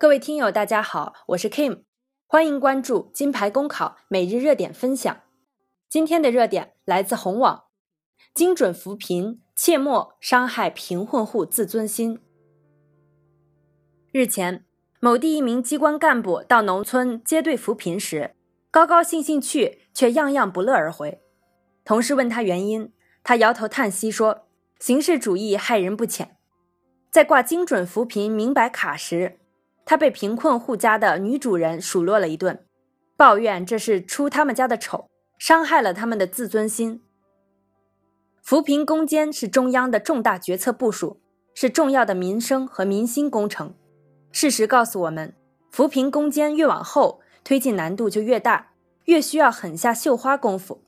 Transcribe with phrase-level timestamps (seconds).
[0.00, 1.82] 各位听友，大家好，我是 Kim，
[2.28, 5.22] 欢迎关注金牌公考每日热点分享。
[5.88, 7.64] 今天的热点来自红网，
[8.32, 12.20] 精准扶贫，切莫伤害贫困户自尊心。
[14.12, 14.64] 日前，
[15.00, 18.36] 某地一名机关干部到农村接队扶贫时，
[18.70, 21.20] 高高兴兴去，却样样不乐而回。
[21.84, 22.92] 同事问他原因，
[23.24, 24.46] 他摇头叹息说
[24.78, 26.36] ：“形式主义害人不浅。”
[27.10, 29.40] 在挂精准扶贫明白卡时，
[29.88, 32.62] 他被贫困户家的女主人数落了一顿，
[33.16, 37.00] 抱怨这是出他们家的丑，伤害了他们的自尊心。
[38.42, 41.22] 扶贫攻坚是中央的重大决策部署，
[41.54, 43.72] 是重要的民生和民心工程。
[44.30, 45.34] 事实告诉我们，
[45.70, 48.72] 扶贫攻坚越往后，推进难度就越大，
[49.06, 50.82] 越需要狠下绣花功夫。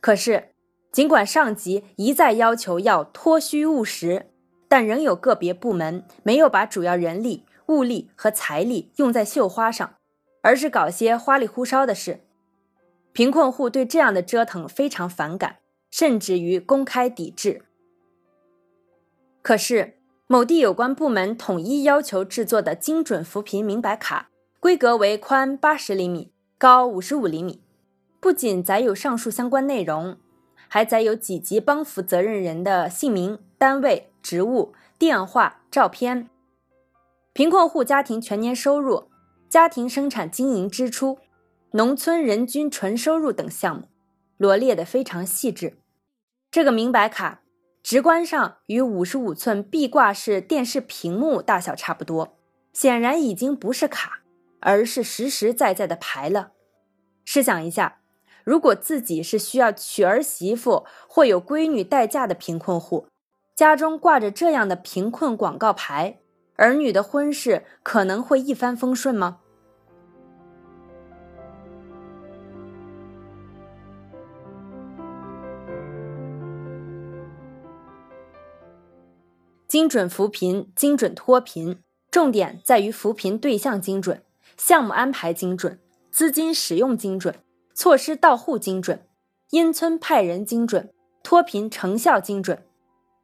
[0.00, 0.52] 可是，
[0.90, 4.30] 尽管上级一再要求要脱虚务实，
[4.66, 7.44] 但仍有个别部门没有把主要人力。
[7.68, 9.94] 物力和财力用在绣花上，
[10.42, 12.20] 而是搞些花里胡哨的事。
[13.12, 15.56] 贫困户对这样的折腾非常反感，
[15.90, 17.62] 甚至于公开抵制。
[19.42, 24.28] 可是，某地有关部门统一要求制作的精准扶贫明白卡，
[24.60, 27.62] 规格为宽八十厘米、高五十五厘米，
[28.20, 30.18] 不仅载有上述相关内容，
[30.68, 36.28] 还载有几级帮扶责任人的姓名、单位、职务、电话、照片。
[37.36, 39.10] 贫困户家庭全年收入、
[39.46, 41.18] 家庭生产经营支出、
[41.72, 43.88] 农村人均纯收入等项目
[44.38, 45.76] 罗列的非常细致。
[46.50, 47.42] 这个明白卡
[47.82, 52.38] 直观上与五十五寸壁挂式电视屏幕大小差不多，
[52.72, 54.22] 显然已经不是卡，
[54.60, 56.52] 而是实实在在的牌了。
[57.26, 57.98] 试想一下，
[58.44, 63.08] 如果自己是需要娶儿媳妇或有闺女待嫁的贫困户，
[63.54, 66.20] 家中挂着这样的贫困广告牌。
[66.56, 69.38] 儿女的婚事可能会一帆风顺吗？
[79.68, 84.22] 精准扶贫、精准脱贫，重点在于扶贫对象精准、
[84.56, 85.78] 项目安排精准、
[86.10, 87.34] 资金使用精准、
[87.74, 89.06] 措施到户精准、
[89.50, 92.64] 因村派人精准、脱贫成效精准。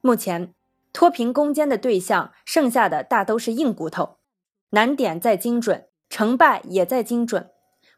[0.00, 0.54] 目前。
[0.92, 4.18] 脱贫攻坚的对象，剩下的大都是硬骨头，
[4.70, 7.50] 难点在精准，成败也在精准，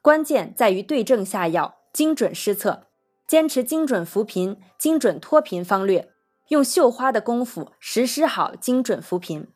[0.02, 2.88] 关键在于对症下药，精准施策，
[3.26, 6.12] 坚持精准扶贫、精准脱贫方略，
[6.48, 9.48] 用绣花的功夫实施好精准扶贫。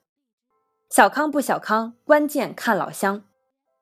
[0.88, 3.24] 小康不小康，关键看老乡，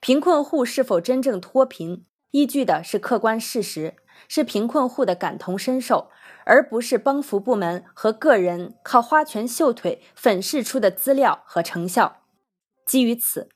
[0.00, 3.94] 贫困户是否真正脱贫，依据的是客观事实，
[4.28, 6.10] 是贫困户的感同身受。
[6.44, 12.22] 而不是帮扶部门和个人靠花拳绣腿粉饰出的资料和成效。
[12.84, 13.48] 基于此，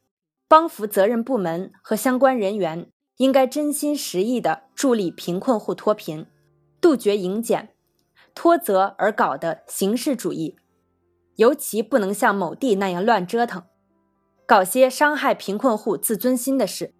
[0.46, 6.26] 帮扶责任部门和相关人员应该真心实意地助力贫困户脱贫，
[6.80, 7.70] 杜绝营检、
[8.36, 10.56] 脱责而搞的形式主义。
[11.34, 13.64] 尤其不能像某地那样乱折腾，
[14.46, 16.94] 搞些伤害贫困户自尊心的事。